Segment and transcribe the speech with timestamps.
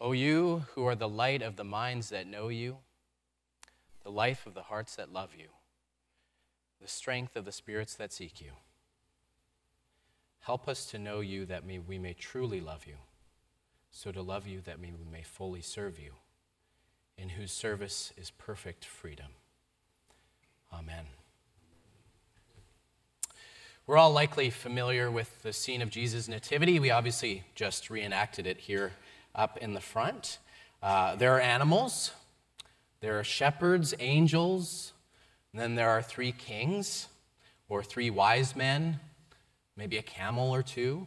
[0.00, 2.78] O you who are the light of the minds that know you,
[4.02, 5.48] the life of the hearts that love you,
[6.80, 8.52] the strength of the spirits that seek you,
[10.40, 12.96] help us to know you that we may truly love you,
[13.90, 16.12] so to love you that we may fully serve you,
[17.18, 19.32] in whose service is perfect freedom.
[20.72, 21.04] Amen.
[23.86, 26.78] We're all likely familiar with the scene of Jesus' nativity.
[26.78, 28.92] We obviously just reenacted it here
[29.34, 30.38] up in the front.
[30.82, 32.12] Uh, there are animals,
[33.00, 34.92] there are shepherds, angels,
[35.52, 37.08] then there are three kings
[37.68, 39.00] or three wise men,
[39.76, 41.06] maybe a camel or two,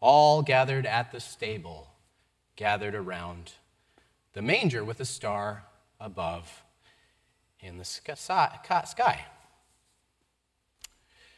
[0.00, 1.88] all gathered at the stable,
[2.56, 3.52] gathered around
[4.34, 5.64] the manger with a star
[6.00, 6.62] above
[7.60, 9.24] in the sky.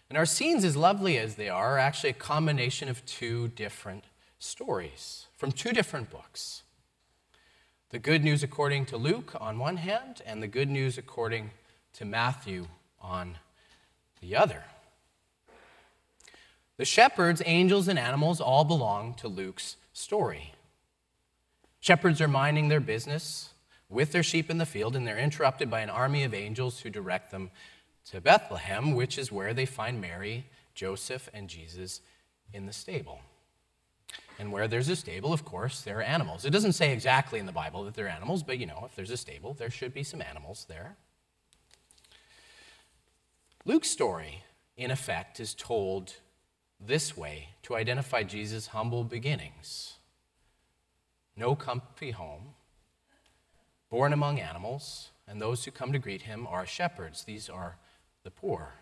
[0.09, 4.05] And our scenes, as lovely as they are, are actually a combination of two different
[4.39, 6.63] stories from two different books
[7.91, 11.53] the good news according to Luke on one hand, and the good news according
[11.93, 12.67] to Matthew
[13.01, 13.39] on
[14.21, 14.65] the other.
[16.79, 20.53] The shepherds, angels, and animals all belong to Luke's story.
[21.81, 23.51] Shepherds are minding their business
[23.89, 26.91] with their sheep in the field, and they're interrupted by an army of angels who
[26.91, 27.51] direct them
[28.11, 32.01] to Bethlehem, which is where they find Mary, Joseph, and Jesus
[32.53, 33.21] in the stable.
[34.39, 36.45] And where there's a stable, of course, there are animals.
[36.45, 38.95] It doesn't say exactly in the Bible that there are animals, but you know, if
[38.95, 40.97] there's a stable, there should be some animals there.
[43.65, 44.45] Luke's story,
[44.77, 46.15] in effect, is told
[46.79, 49.95] this way to identify Jesus' humble beginnings.
[51.37, 52.55] No comfy home,
[53.91, 57.25] born among animals, and those who come to greet him are shepherds.
[57.25, 57.77] These are
[58.23, 58.75] the poor.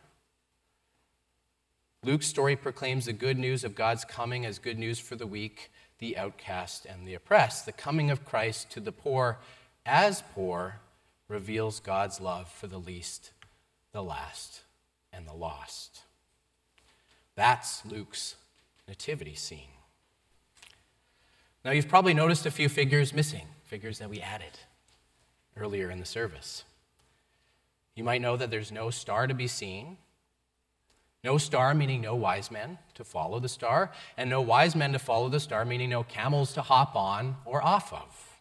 [2.04, 5.70] Luke's story proclaims the good news of God's coming as good news for the weak,
[5.98, 7.64] the outcast, and the oppressed.
[7.64, 9.38] The coming of Christ to the poor
[9.86, 10.80] as poor
[11.28, 13.32] reveals God's love for the least,
[13.92, 14.60] the last,
[15.12, 16.02] and the lost.
[17.36, 18.36] That's Luke's
[18.86, 19.60] nativity scene.
[21.64, 24.58] Now, you've probably noticed a few figures missing, figures that we added
[25.56, 26.64] earlier in the service.
[27.94, 29.96] You might know that there's no star to be seen
[31.24, 34.98] no star, meaning no wise men to follow the star, and no wise men to
[34.98, 38.38] follow the star, meaning no camels to hop on or off of.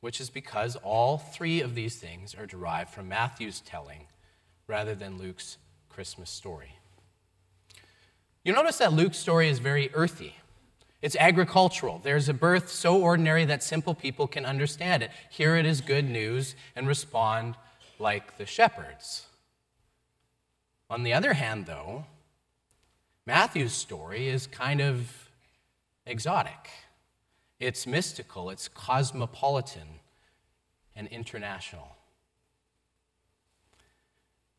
[0.00, 4.08] Which is because all three of these things are derived from Matthew's telling
[4.66, 5.58] rather than Luke's
[5.88, 6.74] Christmas story.
[8.42, 10.34] You notice that Luke's story is very earthy.
[11.00, 12.00] It's agricultural.
[12.02, 15.12] There's a birth so ordinary that simple people can understand it.
[15.30, 17.54] Hear it as good news and respond
[18.00, 19.26] like the shepherds.
[20.92, 22.04] On the other hand, though,
[23.24, 25.30] Matthew's story is kind of
[26.04, 26.68] exotic.
[27.58, 30.00] It's mystical, it's cosmopolitan,
[30.94, 31.96] and international.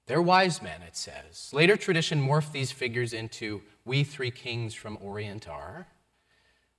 [0.08, 1.52] They're wise men, it says.
[1.54, 5.86] Later tradition morphed these figures into we three kings from Orient are,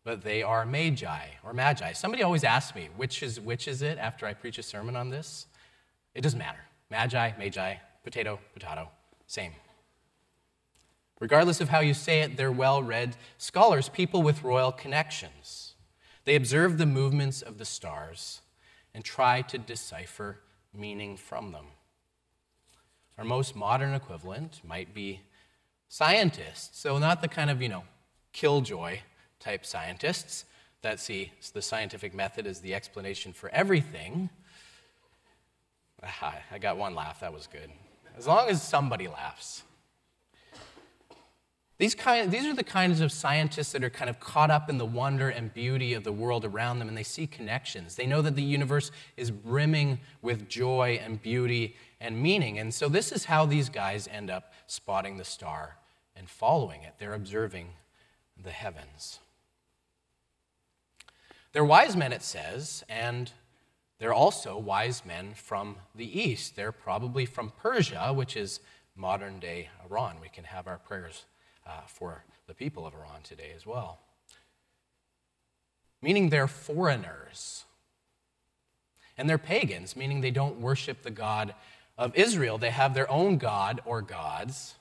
[0.03, 1.93] but they are magi or magi.
[1.93, 5.11] Somebody always asks me, which is, which is it after I preach a sermon on
[5.11, 5.47] this?
[6.13, 6.65] It doesn't matter.
[6.91, 8.89] Magi, magi, potato, potato.
[9.27, 9.53] Same.
[11.21, 15.75] Regardless of how you say it, they're well read scholars, people with royal connections.
[16.25, 18.41] They observe the movements of the stars
[18.95, 20.41] and try to decipher
[20.73, 21.67] meaning from them.
[23.19, 25.21] Our most modern equivalent might be
[25.89, 27.85] scientists, so not the kind of, you know,
[28.33, 28.99] killjoy
[29.39, 30.45] type scientists
[30.83, 34.29] that see the scientific method as the explanation for everything.
[36.03, 37.71] Ah, I got one laugh, that was good.
[38.17, 39.65] As long as somebody laughs.
[41.77, 44.79] These, kind, these are the kinds of scientists that are kind of caught up in
[44.79, 47.97] the wonder and beauty of the world around them, and they see connections.
[47.97, 52.61] They know that the universe is brimming with joy and beauty and meaning.
[52.61, 55.79] And so, this is how these guys end up spotting the star
[56.15, 56.95] and following it.
[56.99, 57.71] They're observing
[58.41, 59.19] the heavens.
[61.53, 63.33] They're wise men, it says, and
[63.99, 66.56] they're also wise men from the east.
[66.56, 68.61] They're probably from Persia, which is
[68.96, 70.17] modern day Iran.
[70.20, 71.25] We can have our prayers
[71.67, 74.00] uh, for the people of Iran today as well.
[76.02, 77.64] Meaning they're foreigners.
[79.17, 81.55] And they're pagans, meaning they don't worship the God
[81.97, 82.58] of Israel.
[82.58, 84.75] They have their own God or gods,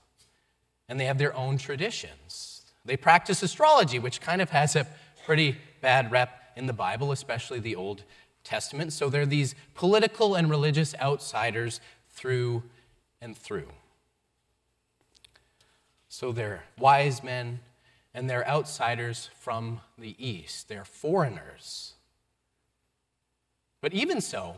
[0.90, 2.64] and they have their own traditions.
[2.84, 4.88] They practice astrology, which kind of has a
[5.26, 8.04] pretty bad rep in the Bible, especially the Old
[8.44, 8.94] Testament.
[8.94, 11.80] So they're these political and religious outsiders
[12.10, 12.64] through
[13.22, 13.70] and through.
[16.10, 17.60] So they're wise men
[18.14, 20.68] and they're outsiders from the east.
[20.68, 21.94] They're foreigners.
[23.82, 24.58] But even so,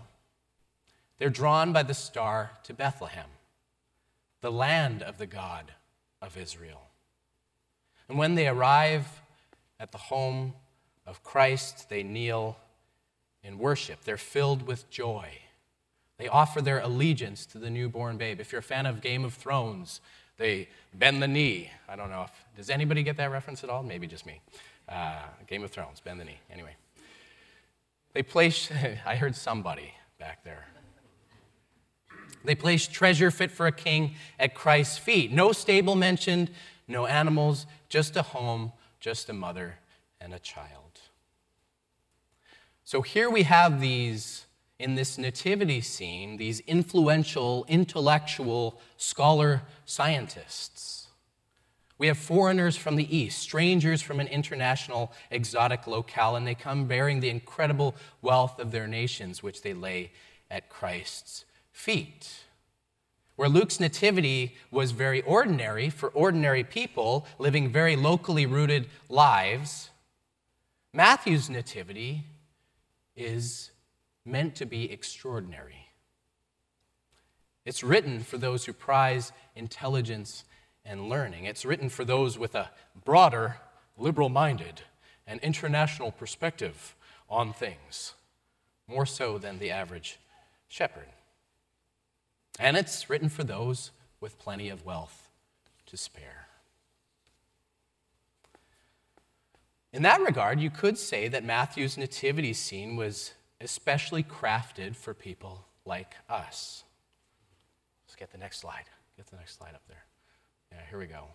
[1.18, 3.30] they're drawn by the star to Bethlehem,
[4.42, 5.72] the land of the God
[6.22, 6.82] of Israel.
[8.10, 9.22] And when they arrive
[9.80, 10.54] at the home
[11.08, 12.58] of Christ, they kneel
[13.46, 14.04] in worship.
[14.04, 15.30] They're filled with joy.
[16.18, 18.40] They offer their allegiance to the newborn babe.
[18.40, 20.02] If you're a fan of Game of Thrones,
[20.38, 21.72] they bend the knee.
[21.88, 23.84] I don't know if, does anybody get that reference at all?
[23.84, 24.42] Maybe just me.
[24.88, 26.40] Uh, Game of Thrones, bend the knee.
[26.52, 26.76] Anyway.
[28.14, 28.72] They place,
[29.06, 30.66] I heard somebody back there.
[32.46, 35.32] They place treasure fit for a king at Christ's feet.
[35.32, 36.52] No stable mentioned,
[36.88, 39.76] no animals, just a home, just a mother
[40.22, 41.02] and a child.
[42.88, 44.46] So here we have these,
[44.78, 51.08] in this nativity scene, these influential, intellectual, scholar scientists.
[51.98, 56.86] We have foreigners from the East, strangers from an international exotic locale, and they come
[56.86, 60.12] bearing the incredible wealth of their nations, which they lay
[60.52, 62.44] at Christ's feet.
[63.36, 69.90] Where Luke's nativity was very ordinary for ordinary people living very locally rooted lives,
[70.94, 72.26] Matthew's nativity
[73.16, 73.72] is
[74.26, 75.90] meant to be extraordinary.
[77.66, 80.44] It's written for those who prize intelligence
[80.84, 81.46] and learning.
[81.46, 82.70] It's written for those with a
[83.04, 83.58] broader,
[83.98, 84.82] liberal minded,
[85.26, 86.96] and international perspective
[87.30, 88.14] on things,
[88.88, 90.20] more so than the average
[90.68, 91.08] shepherd.
[92.60, 93.92] And it's written for those
[94.22, 95.30] with plenty of wealth
[95.88, 96.45] to spare.
[99.96, 103.32] In that regard, you could say that Matthew's nativity scene was
[103.62, 106.84] especially crafted for people like us.
[108.06, 108.84] Let's get the next slide.
[109.16, 110.04] Get the next slide up there.
[110.74, 111.28] Yeah, here we go.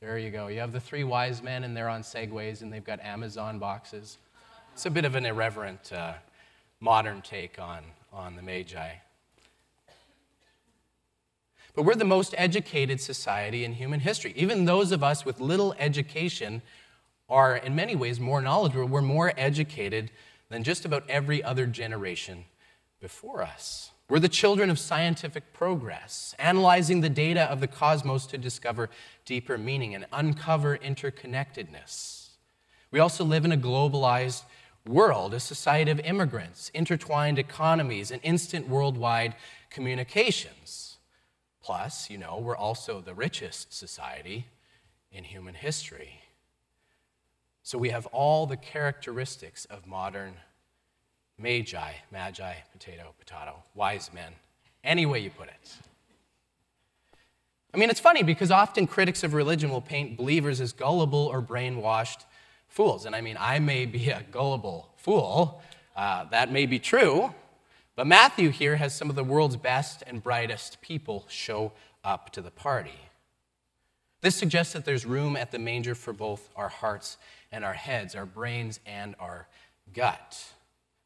[0.00, 0.46] There you go.
[0.46, 4.18] You have the three wise men, and they're on segways, and they've got Amazon boxes.
[4.74, 6.12] It's a bit of an irreverent uh,
[6.78, 7.82] modern take on,
[8.12, 8.90] on the Magi.
[11.74, 14.34] But we're the most educated society in human history.
[14.36, 16.62] Even those of us with little education
[17.28, 18.86] are, in many ways, more knowledgeable.
[18.86, 20.10] We're more educated
[20.50, 22.44] than just about every other generation
[23.00, 23.90] before us.
[24.08, 28.90] We're the children of scientific progress, analyzing the data of the cosmos to discover
[29.24, 32.28] deeper meaning and uncover interconnectedness.
[32.90, 34.42] We also live in a globalized
[34.86, 39.34] world, a society of immigrants, intertwined economies, and instant worldwide
[39.70, 40.91] communications.
[41.62, 44.46] Plus, you know, we're also the richest society
[45.12, 46.20] in human history.
[47.62, 50.34] So we have all the characteristics of modern
[51.38, 54.32] magi, magi, potato, potato, wise men,
[54.82, 55.76] any way you put it.
[57.72, 61.40] I mean, it's funny because often critics of religion will paint believers as gullible or
[61.40, 62.24] brainwashed
[62.68, 63.06] fools.
[63.06, 65.62] And I mean, I may be a gullible fool,
[65.96, 67.32] uh, that may be true,
[67.94, 71.72] but Matthew here has some of the world's best and brightest people show
[72.02, 72.98] up to the party.
[74.22, 77.18] This suggests that there's room at the manger for both our hearts
[77.50, 79.48] and our heads, our brains and our
[79.92, 80.52] gut,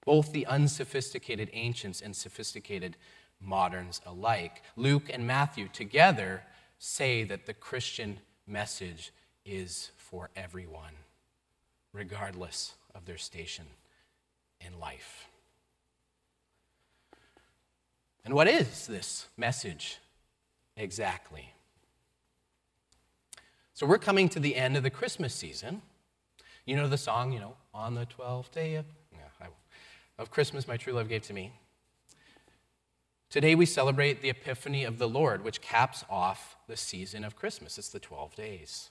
[0.04, 2.96] both the unsophisticated ancients and sophisticated
[3.40, 4.62] moderns alike.
[4.76, 6.42] Luke and Matthew together
[6.78, 9.12] say that the Christian message
[9.44, 10.92] is for everyone
[11.92, 13.64] regardless of their station
[14.60, 15.28] in life.
[18.26, 19.98] And what is this message
[20.76, 21.52] exactly?
[23.72, 25.80] So we're coming to the end of the Christmas season.
[26.64, 29.46] You know the song, you know, on the 12th day of, yeah,
[30.18, 31.52] of Christmas, my true love gave to me.
[33.30, 37.78] Today we celebrate the Epiphany of the Lord, which caps off the season of Christmas.
[37.78, 38.90] It's the 12 days.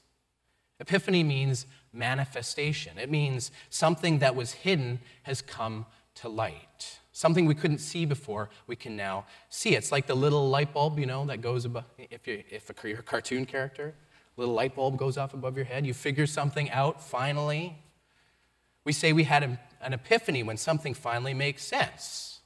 [0.80, 2.98] Epiphany means manifestation.
[2.98, 7.00] It means something that was hidden has come to light.
[7.16, 9.74] Something we couldn't see before, we can now see.
[9.74, 13.00] It's like the little light bulb, you know, that goes above, if you're, if you're
[13.00, 13.96] a cartoon character,
[14.36, 15.86] little light bulb goes off above your head.
[15.86, 17.78] You figure something out finally.
[18.84, 19.44] We say we had
[19.82, 22.42] an epiphany when something finally makes sense.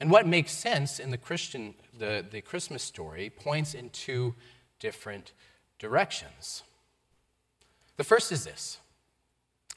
[0.00, 4.34] And what makes sense in the Christian, the, the Christmas story points in two
[4.78, 5.32] different
[5.78, 6.62] directions.
[7.96, 8.80] The first is this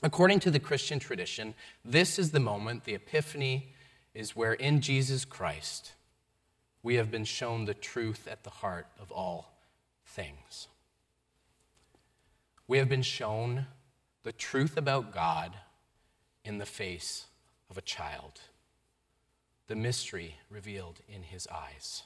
[0.04, 3.74] according to the Christian tradition, this is the moment, the Epiphany,
[4.14, 5.94] is where in Jesus Christ
[6.84, 9.54] we have been shown the truth at the heart of all
[10.06, 10.68] things.
[12.68, 13.68] We have been shown
[14.24, 15.54] the truth about God
[16.44, 17.26] in the face
[17.70, 18.42] of a child,
[19.68, 22.04] the mystery revealed in his eyes.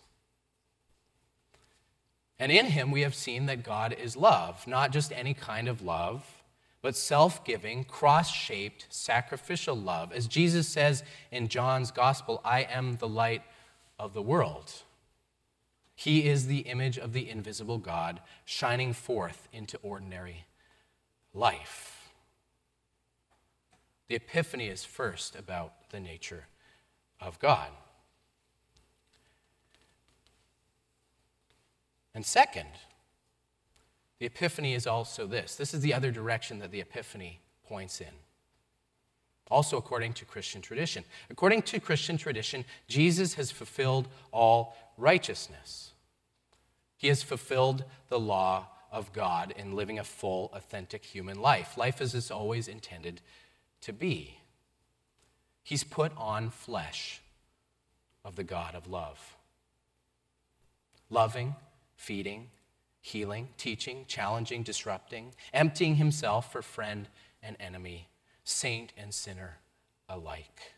[2.39, 5.83] And in him we have seen that God is love, not just any kind of
[5.83, 6.40] love,
[6.81, 10.11] but self giving, cross shaped, sacrificial love.
[10.11, 13.43] As Jesus says in John's gospel, I am the light
[13.99, 14.71] of the world.
[15.95, 20.45] He is the image of the invisible God, shining forth into ordinary
[21.33, 22.11] life.
[24.07, 26.47] The Epiphany is first about the nature
[27.21, 27.69] of God.
[32.13, 32.67] And second,
[34.21, 35.55] the Epiphany is also this.
[35.55, 38.13] This is the other direction that the Epiphany points in.
[39.49, 41.03] Also, according to Christian tradition.
[41.31, 45.93] According to Christian tradition, Jesus has fulfilled all righteousness.
[46.97, 51.75] He has fulfilled the law of God in living a full, authentic human life.
[51.75, 53.21] Life as it's always intended
[53.81, 54.37] to be.
[55.63, 57.21] He's put on flesh
[58.23, 59.35] of the God of love.
[61.09, 61.55] Loving,
[61.95, 62.51] feeding,
[63.01, 67.09] healing, teaching, challenging, disrupting, emptying himself for friend
[67.41, 68.07] and enemy,
[68.43, 69.57] saint and sinner
[70.07, 70.73] alike.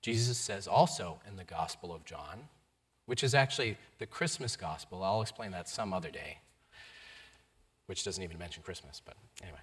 [0.00, 2.48] Jesus says also in the Gospel of John,
[3.06, 6.38] which is actually the Christmas Gospel, I'll explain that some other day,
[7.86, 9.58] which doesn't even mention Christmas, but anyway.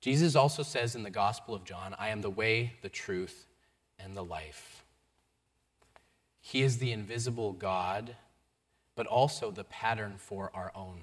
[0.00, 3.46] Jesus also says in the Gospel of John, I am the way, the truth,
[3.98, 4.84] and the life.
[6.40, 8.14] He is the invisible God,
[8.96, 11.02] but also the pattern for our own.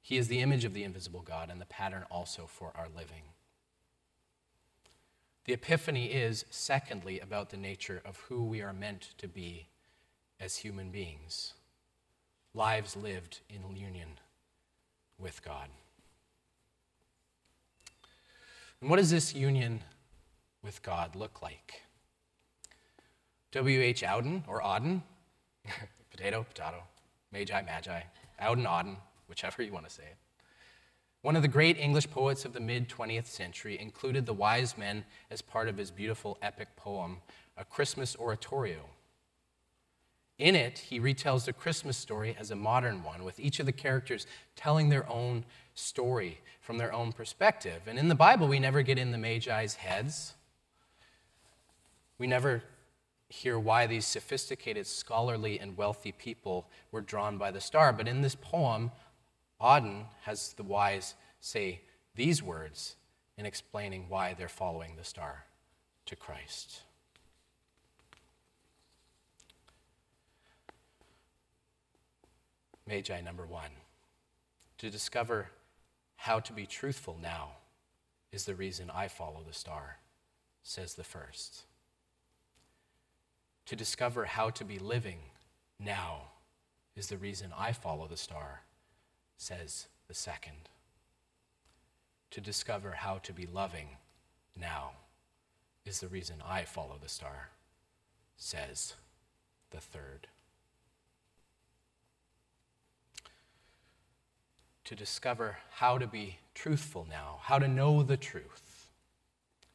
[0.00, 3.22] He is the image of the invisible God and the pattern also for our living.
[5.46, 9.68] The Epiphany is, secondly, about the nature of who we are meant to be
[10.38, 11.54] as human beings,
[12.54, 14.18] lives lived in union
[15.18, 15.68] with God.
[18.80, 19.80] And what does this union
[20.62, 21.82] with God look like?
[23.52, 24.02] W.H.
[24.02, 25.02] Auden, or Auden,
[26.10, 26.82] potato, potato,
[27.34, 28.00] magi, magi,
[28.40, 28.96] Auden, Auden,
[29.28, 30.16] whichever you want to say it.
[31.20, 35.04] One of the great English poets of the mid 20th century included the wise men
[35.30, 37.18] as part of his beautiful epic poem,
[37.56, 38.84] A Christmas Oratorio.
[40.38, 43.72] In it, he retells the Christmas story as a modern one, with each of the
[43.72, 44.26] characters
[44.56, 47.82] telling their own story from their own perspective.
[47.86, 50.34] And in the Bible, we never get in the Magi's heads.
[52.18, 52.62] We never
[53.28, 57.92] hear why these sophisticated, scholarly, and wealthy people were drawn by the star.
[57.92, 58.90] But in this poem,
[59.60, 61.80] Auden has the wise say
[62.14, 62.96] these words
[63.36, 65.44] in explaining why they're following the star
[66.06, 66.82] to Christ.
[72.86, 73.70] Magi number one.
[74.78, 75.48] To discover
[76.16, 77.52] how to be truthful now
[78.30, 79.98] is the reason I follow the star,
[80.62, 81.62] says the first
[83.66, 85.18] to discover how to be living
[85.78, 86.30] now
[86.96, 88.62] is the reason I follow the star,
[89.36, 90.68] says the second.
[92.30, 93.88] To discover how to be loving
[94.58, 94.92] now
[95.84, 97.50] is the reason I follow the star,
[98.36, 98.94] says
[99.70, 100.26] the third.
[104.84, 108.73] To discover how to be truthful now, how to know the truth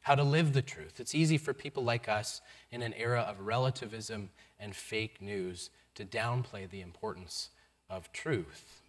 [0.02, 0.98] how to live the truth.
[0.98, 2.40] It's easy for people like us
[2.70, 7.50] in an era of relativism and fake news to downplay the importance
[7.88, 8.82] of truth.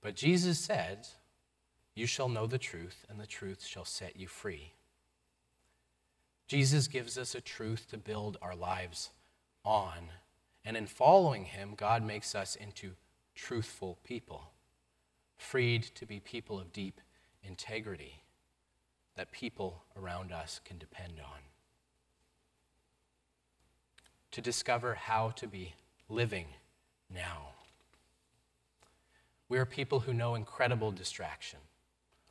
[0.00, 1.06] But Jesus said,
[1.94, 4.72] You shall know the truth, and the truth shall set you free.
[6.46, 9.10] Jesus gives us a truth to build our lives
[9.64, 10.10] on.
[10.64, 12.92] And in following him, God makes us into
[13.34, 14.52] truthful people,
[15.36, 17.00] freed to be people of deep
[17.42, 18.23] integrity
[19.16, 21.38] that people around us can depend on.
[24.32, 25.74] To discover how to be
[26.08, 26.46] living
[27.12, 27.50] now.
[29.48, 31.60] We are people who know incredible distraction.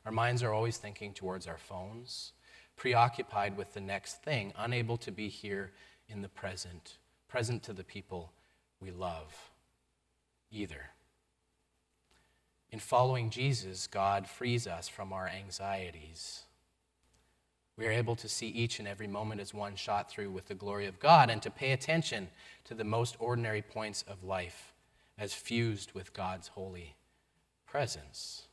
[0.06, 2.34] Our minds are always thinking towards our phones,
[2.76, 5.72] preoccupied with the next thing, unable to be here
[6.10, 6.98] in the present,
[7.30, 8.34] present to the people
[8.82, 9.52] we love
[10.52, 10.90] either.
[12.72, 16.44] In following Jesus, God frees us from our anxieties
[17.78, 20.56] we are able to see each and every moment as one shot through with the
[20.56, 22.30] glory of God and to pay attention
[22.66, 24.74] to the most ordinary points of life
[25.18, 26.96] as fused with God's holy
[27.66, 28.48] presence.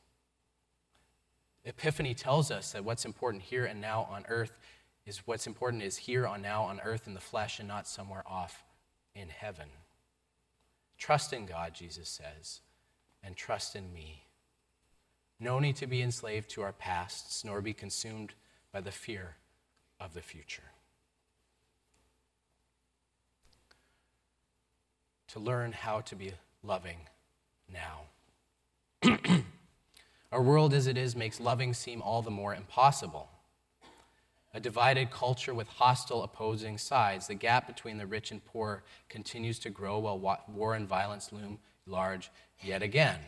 [1.63, 4.57] Epiphany tells us that what's important here and now on earth
[5.05, 8.23] is what's important is here on now on earth in the flesh and not somewhere
[8.25, 8.63] off
[9.13, 9.67] in heaven.
[10.97, 12.61] Trust in God, Jesus says,
[13.23, 14.25] and trust in me.
[15.39, 18.33] No need to be enslaved to our pasts, nor be consumed
[18.71, 19.35] by the fear
[19.99, 20.71] of the future.
[25.31, 26.97] to learn how to be loving
[27.71, 28.01] now.
[30.31, 33.29] Our world as it is makes loving seem all the more impossible.
[34.53, 39.57] A divided culture with hostile opposing sides, the gap between the rich and poor continues
[39.59, 42.29] to grow while war and violence loom large
[42.61, 43.19] yet again.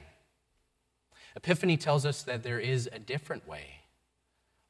[1.37, 3.82] Epiphany tells us that there is a different way.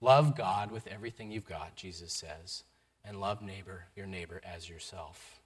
[0.03, 2.65] Love God with everything you've got, Jesus says,
[3.05, 5.39] and love neighbor, your neighbor as yourself.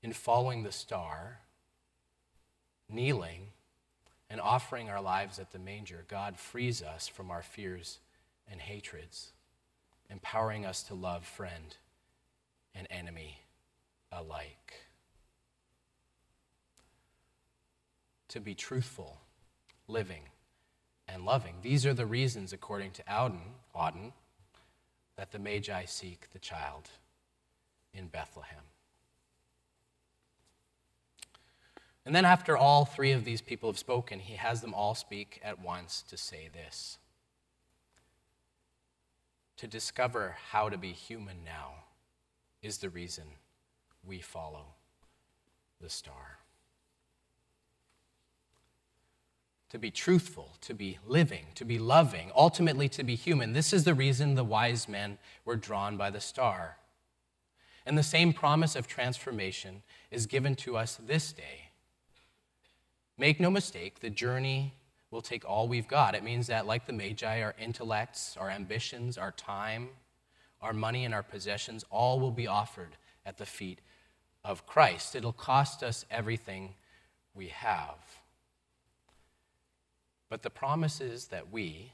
[0.00, 1.40] In following the star,
[2.88, 3.48] kneeling,
[4.30, 7.98] and offering our lives at the manger, God frees us from our fears
[8.48, 9.32] and hatreds,
[10.08, 11.76] empowering us to love friend
[12.76, 13.40] and enemy
[14.12, 14.74] alike.
[18.28, 19.18] To be truthful,
[19.88, 20.22] living,
[21.08, 21.54] and loving.
[21.62, 24.12] These are the reasons, according to Auden, Auden
[25.16, 26.90] that the Magi seek the child
[27.92, 28.62] in Bethlehem.
[32.06, 35.40] And then, after all three of these people have spoken, he has them all speak
[35.42, 36.98] at once to say this
[39.58, 41.84] To discover how to be human now
[42.62, 43.24] is the reason
[44.06, 44.66] we follow
[45.80, 46.37] the star.
[49.70, 53.52] To be truthful, to be living, to be loving, ultimately to be human.
[53.52, 56.78] This is the reason the wise men were drawn by the star.
[57.84, 61.68] And the same promise of transformation is given to us this day
[63.18, 64.74] Make no mistake, the journey
[65.10, 66.14] will take all we've got.
[66.14, 69.88] It means that, like the Magi, our intellects, our ambitions, our time,
[70.62, 72.96] our money, and our possessions all will be offered
[73.26, 73.80] at the feet
[74.44, 75.16] of Christ.
[75.16, 76.74] It'll cost us everything
[77.34, 78.17] we have.
[80.28, 81.92] But the promise is that we,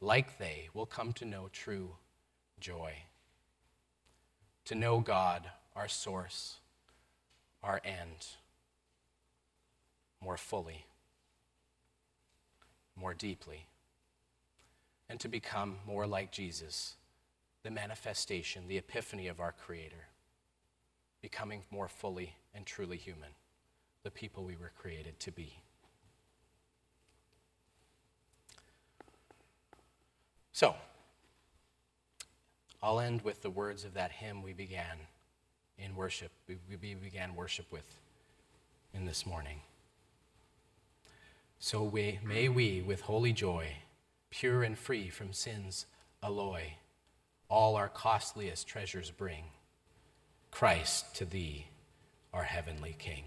[0.00, 1.96] like they, will come to know true
[2.58, 2.94] joy,
[4.64, 6.56] to know God, our source,
[7.62, 8.26] our end
[10.22, 10.86] more fully,
[12.96, 13.66] more deeply,
[15.08, 16.96] and to become more like Jesus,
[17.62, 20.08] the manifestation, the epiphany of our Creator,
[21.20, 23.30] becoming more fully and truly human,
[24.02, 25.60] the people we were created to be.
[30.56, 30.74] So,
[32.82, 34.96] I'll end with the words of that hymn we began
[35.78, 37.98] in worship, we, began worship with
[38.94, 39.60] in this morning.
[41.58, 43.68] So we, may we, with holy joy,
[44.30, 45.84] pure and free from sin's
[46.22, 46.62] alloy,
[47.50, 49.44] all our costliest treasures bring
[50.50, 51.66] Christ to thee,
[52.32, 53.24] our heavenly King.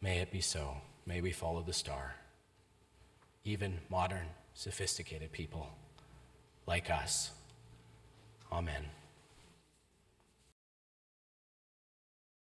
[0.00, 0.76] May it be so.
[1.04, 2.14] May we follow the star.
[3.44, 5.68] Even modern, sophisticated people
[6.66, 7.30] like us.
[8.50, 8.84] Amen.